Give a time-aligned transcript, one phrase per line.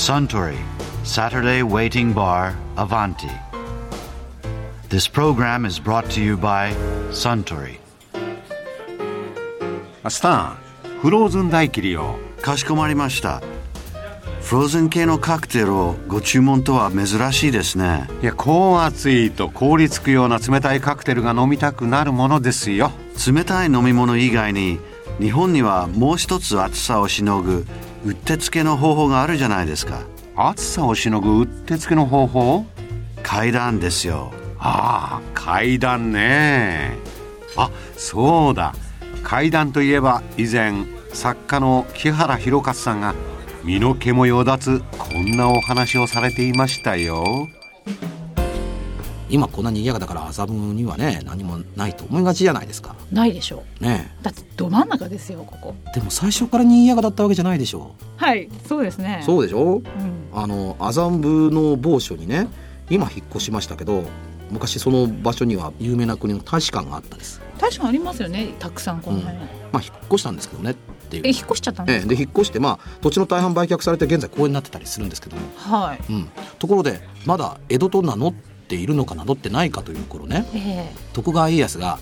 [0.00, 0.56] Suntory
[1.04, 3.28] Saturday Waiting Bar Avanti.
[4.88, 6.72] This program is brought to you by
[7.10, 7.78] Suntory.
[10.02, 13.42] マスターフローズン大切りをかしこまりました。
[14.40, 18.08] フローズン系のカクテルをご注文とは珍しいですね。
[18.22, 22.90] いや高圧いと凍りつくような冷たいカクテルが飲みたくなるものですよ
[23.26, 24.80] 冷たい飲み物以外に
[25.20, 27.66] 日本にはもう一つ暑さをしのぐ
[28.04, 30.00] うってつけの方法があるじゃないですか。
[30.36, 32.64] 暑さをしのぐうってつけの方法？
[33.22, 34.32] 階段ですよ。
[34.62, 36.96] ああ階段ね
[37.56, 38.74] あそうだ
[39.22, 43.14] 階段といえば以前作家の木原博勝さんが
[43.64, 47.48] 身の毛もよだつこんなお話をされていましたよ
[49.30, 52.96] 今こんなに賑やかだから麻布にはね何もないと思いがちじゃないですか。
[53.12, 55.74] ないでしょねうだってど真ん中ですよここ。
[55.88, 59.22] えでも最初から賑やかだったわけじゃないでしょはいそうですね。
[59.24, 59.78] そうでしょう。
[59.78, 59.82] ん。
[60.32, 62.48] あの麻布の某所にね
[62.90, 64.04] 今引っ越しましたけど
[64.50, 67.40] 昔その場所には有名な国の大使館があったんです。
[67.60, 69.44] 確かにありますよねたくさんこの辺、ま
[69.74, 71.22] あ引っ越したんですけどねっていう。
[71.26, 76.12] え引っ越しちゃったんですで引っ越してまあ土地の大半売却されて現在公園になってたりするんですけども、はい。
[76.12, 81.98] うん、ところでまだ江戸と名乗っているのか名乗ってないかという頃ねえ徳川家康が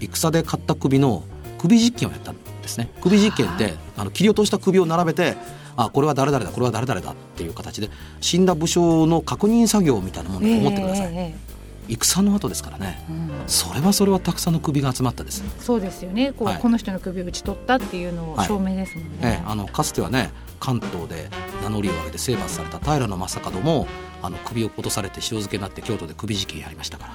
[0.00, 1.24] 戦で買った首の
[1.58, 2.90] 首実験をやったんですね。
[3.00, 4.04] 首実験ってあ。
[4.04, 5.36] の切り落とした首を並べて
[5.76, 11.55] あこれは誰々だこれは誰々だっていう形で死んだ武将の確認作業みたいなものだと思ってください、ええええ
[11.88, 13.04] 戦の後ですからね。
[13.08, 13.30] うん。
[13.46, 16.32] それはそれはたくさんの首が集まったです、そうですよね。
[16.32, 16.58] こう、はい。
[16.58, 21.28] この人の首を打ち取ったっていうのをはい証明ですもんね、ええあのかつてはね関東で
[21.62, 23.86] 名乗りを上げて征伐された平将門も
[24.22, 27.12] あの首を落とされて塩漬けになって京都で首実験やりましたから。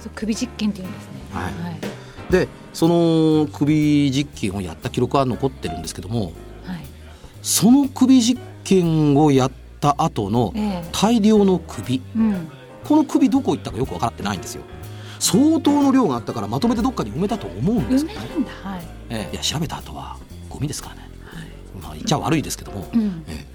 [0.00, 1.12] そう首実験っていうんですね。
[1.32, 1.52] はい。
[2.32, 6.32] でその首実験をやった記録は残ってるんですけどもはい。
[7.42, 10.88] その首実験をやった後のええ。
[10.92, 12.02] 大量の首。
[12.16, 12.50] うん
[12.84, 14.62] この首どこ行ったかよく分かってないんですよ。
[15.18, 18.26] 相当の量があったからまとめてどっかに埋めたと思うんですけどね、
[19.08, 20.16] ええいや調べた後は
[20.48, 21.08] ゴミですからね、
[21.80, 23.46] まあ言っちゃ悪いですけども、うん、え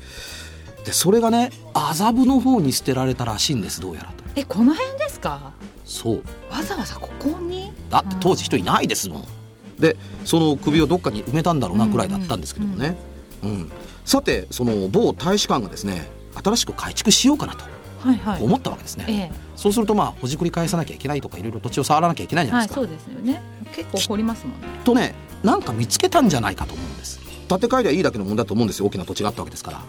[0.82, 0.86] え。
[0.86, 4.24] でそれがね麻布の方に捨てられたらしいんですどうやらと。
[4.36, 5.52] えこの辺ですか？
[5.84, 6.24] そう。
[6.50, 7.74] わざわざここに？
[7.90, 9.26] だって当時人いないですもん。
[9.78, 12.96] でその首をどっかに埋めたんだろうなくらいだったんですけどもね、
[13.44, 13.72] うん。
[14.06, 16.08] さてその某大使館がですね
[16.42, 17.64] 新しく改築しようかなと。
[17.64, 17.77] はいはい
[18.40, 19.32] 思ったわけですね、ええ。
[19.56, 23.42] そうするとまあほじくり返さなきゃいけないとかいろいろ土地を触らなきゃいけないじゃなはいいですか、そうですよね。
[23.76, 24.68] 結構掘りますもんね。
[24.84, 27.20] とねなんか見つけたんじゃないかと思うんです。
[27.48, 29.82] 建て替えりゃいいだけの問題だと思うんですよ大きな土地があったわけですから。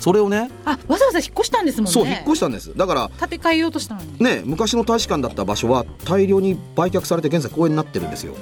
[0.00, 1.92] それをねあわざわざ引っ越したんですもんね。
[1.92, 2.76] そう引っ越したんです。
[2.76, 8.32] だから建て替えようとしたのに、ね昔の大使館だった場所は大量に売却されて現在公園になってるんですよ。
[8.32, 8.38] は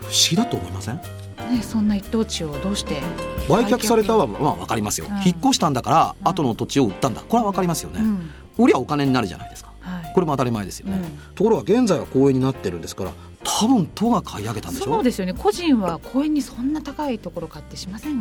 [0.00, 0.94] 不思議だと思いません？
[0.94, 0.98] い
[1.56, 3.02] ね、そんな一等地をどうして
[3.48, 5.16] 売却されたはまあ分かりますよ、うん。
[5.18, 6.28] 引っ越したんだからうん。
[6.28, 7.20] 後の土地を売ったんだ。
[7.20, 9.72] これは分かりますよね、うん売りゃお金になるじゃないですか。
[9.80, 11.34] はい、これも当たり前ですよね、うん。
[11.34, 13.12] ところが現在は公園になってるんですから
[13.44, 14.86] 多分都が買い上げたんでしょ？
[14.86, 15.34] そうですよね。
[15.34, 18.14] 個人は公園にそんな高いところ買ってしません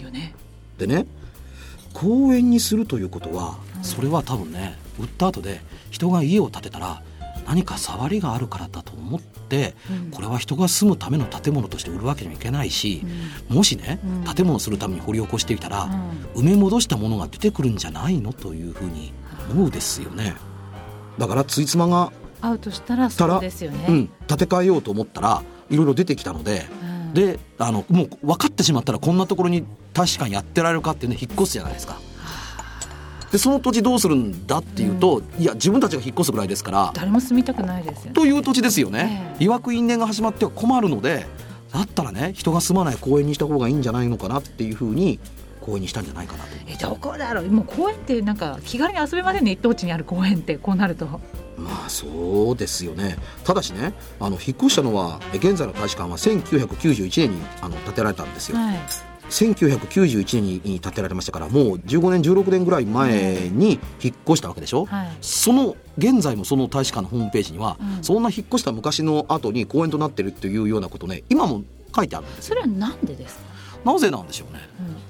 [0.00, 0.34] よね。
[0.78, 1.06] でね
[1.92, 3.84] 公園にするということはうん。
[3.84, 5.60] それは多分ね売った後で
[5.90, 7.02] 人が家を建てたら
[7.46, 10.10] 何か触りがあるからだと思ってうん。
[10.10, 13.04] これは人が住むための建物として売るわけにはいけないし
[13.48, 14.34] もしねうん。
[14.34, 15.88] 建物するために掘り起こしていたらう
[16.40, 16.42] ん。
[16.42, 18.32] 埋め戻したものが出てくるんじゃないの？
[18.32, 19.12] というふうに
[19.52, 20.34] 思うですよね。
[21.18, 27.14] だからついつまが、会うとしたらそうですよね、うん、建て替えようと思ったらいろいろ出てきたのでうん。
[27.14, 29.64] であのもう分かってしまったらこんなところに
[29.94, 32.00] 確かにやってられるかっていうね引っ越すじゃないですか。
[33.30, 36.92] でその土地どうするんだっていうと、いや自分たちが引っ越すぐらいですから。
[36.94, 38.10] 誰も住みたくないですよね。
[38.12, 39.34] という土地ですよね。
[39.40, 41.26] えいわく因縁が始まっては困るので
[41.72, 45.18] だったらね人が住まない公園にした方がいいんじゃないのかなっていうふうに
[45.62, 47.46] 公園にしたんじゃないかなとえどこだろう？
[47.48, 49.52] もう公園ってなんか気軽に遊べませんね。
[49.52, 51.06] 一等地にある公園ってこうなると。
[51.56, 53.16] まあそうですよね。
[53.44, 58.58] ただしねあの引っ越したのはえ現在の大使館は1991年にあの建てられたんですよ。
[58.58, 58.78] はい。
[59.30, 65.12] 1991年に建てられましたからもう15年16年ぐらい前に引っ越したわけでしょ、はい。
[65.22, 68.04] その現在もその大使館のホームページには、うん。
[68.04, 71.62] そんな引っ越した昔の後に公園となってるっていうようなことね今も
[71.96, 73.42] 書いてあるそれはなんでですか、
[73.84, 74.60] なぜなんでしょうね。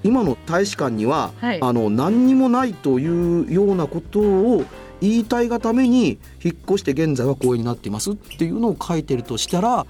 [0.04, 0.10] うん。
[0.10, 1.62] 今の大使館には、はい。
[1.62, 4.64] あの何にもないというようなことを
[5.00, 9.86] 言いたいがために引っ越して現在は公園になっていますっていうのを書いてるとしたらはい、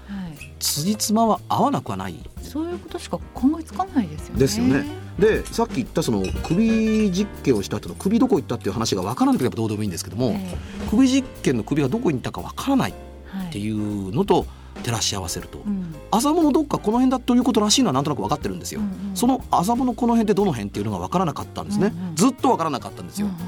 [0.59, 2.15] 辻褄は合わなくはない。
[2.41, 4.39] そういうことしか考えつかないですよね。
[4.39, 5.03] ですよね。
[5.19, 10.55] でさっき言ったその首実験をした後の首どこ行ったっていう話が分からなければどうでもいいんですけども、え
[10.89, 14.45] 首実験の首がどこに行ったか分からないっていうのと
[14.83, 15.95] 照らし合わせると、うん。
[16.11, 19.15] 麻布のどっかこの辺だということらしいのはなんとなく分かってるんですよ、うんうん。
[19.15, 22.15] その麻布のこの辺ってどの辺っていうのが分からなかったんですね、うんうん。
[22.15, 23.39] ずっと分からなかったんですよ、うんうん。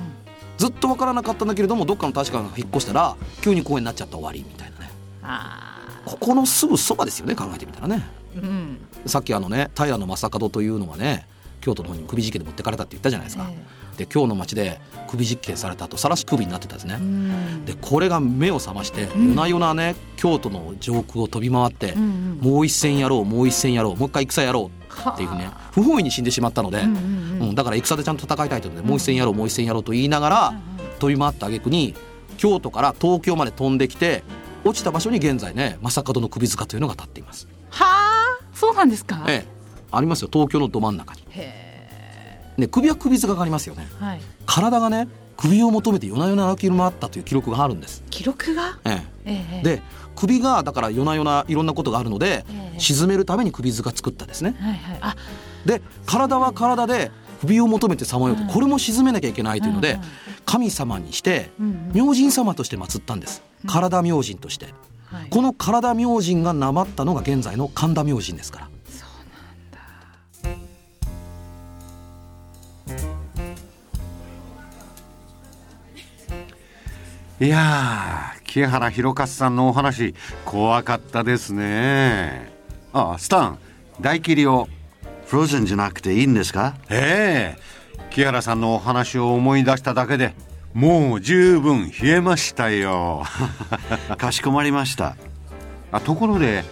[0.58, 4.92] ずっと分からなかったんだけれどもどっかの大使館が引っ越したら急に公園になっちゃった終わりみたいなね。
[5.24, 8.08] あここのすぐそばですよね考えてみたらね。
[8.36, 8.78] ーうん。
[9.06, 11.28] さっきあのね平将門というのがね
[11.66, 13.58] 京都の方に首実験で持ってかれたって言ったじゃないですか、え
[13.98, 17.66] で今日の町で首実験された後さらし首になってたんですね、えうん。
[17.66, 19.30] でこれが目を覚まして、ん。
[19.30, 22.40] 夜な夜なね京都の上空を飛び回って、うんうん。
[22.42, 27.00] もう一戦やろうもう一戦やろうもう一回戦やろうっていうね不本意に死んでしまったので、うんうんう
[27.46, 27.56] んうん。
[27.56, 30.54] だから戦でちゃんと戦いたいというので、もう一戦やろうもう一戦やろうと言いながら、
[31.00, 31.96] 飛び回った挙句に
[32.38, 34.24] 京都から東京まで飛んできて
[34.64, 37.48] 落ちた場所に現在ね正門の首塚というのが立っています。
[37.70, 39.24] はあそうなんですか？
[39.28, 39.55] ええ、
[39.98, 41.22] ありますよ東京のど真ん中に。
[41.30, 43.88] へね首は首塚がありますよね。
[44.02, 44.22] えはい。
[44.46, 45.08] 体がね
[45.38, 48.04] 首を求めて夜な夜な歩き回ったという記録があるんです。
[48.10, 48.78] 記録が？
[48.86, 49.32] ええ。
[49.32, 49.82] ええで
[50.16, 52.80] 首がだから夜な夜ないろんなことがあるので、ええ。
[52.80, 54.56] 沈めるために首塚作ったですね。
[54.60, 54.98] はいはい。
[55.02, 55.16] あ。
[55.66, 57.12] で体は体で
[57.42, 58.50] 首を求めてさまようと、うん。
[58.50, 60.08] これも沈めなきゃいけないというので、うんうん
[60.46, 61.92] 神様にしてうんうん。
[61.92, 63.42] 明神様として祀ったんです。
[63.68, 64.68] 体明神として、
[65.08, 65.30] はい。
[65.32, 68.70] この体明神がなまったのが現在の神田明神ですから
[77.40, 80.16] いやー木原博勝さんのお話
[80.46, 82.50] 怖かったですね。
[82.94, 83.60] あスタン
[84.00, 84.70] 大切りを
[85.26, 86.76] フローゼンじゃなくていいんですか？
[86.90, 88.06] ええ。
[88.12, 90.34] 木原さんのお話を思い出しただけで
[90.74, 93.24] もう十分冷えましたよ。
[94.18, 95.18] かしこまりました。
[95.92, 96.64] あところで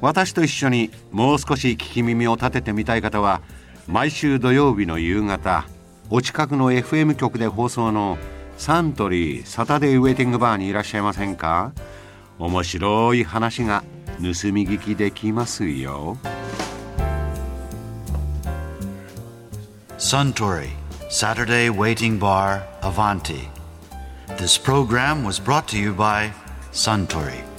[0.00, 3.40] 私と一緒にもう少し聞き耳を立ててみたい方は
[3.88, 5.64] 毎週土曜日の夕方
[6.10, 8.16] お近くの FM 局で放送の
[8.56, 11.72] サントリーサタデーウェイティングバーにいらっしゃいませんか
[12.38, 13.82] 面白い話が
[14.16, 16.16] 盗み聞きできますよ
[19.98, 20.68] Suntory
[21.08, 23.48] Saturday Waiting Bar Avanti.
[24.36, 26.32] This program was brought to you by
[26.72, 27.53] Suntory.